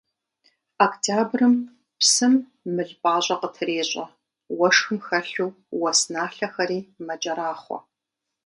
[0.85, 1.53] Октябрым
[1.99, 2.33] псым
[2.73, 4.05] мыл пӀащӀэ къытрещӀэ,
[4.57, 7.79] уэшхым хэлъу уэс налъэхэри мэкӀэрахъуэ.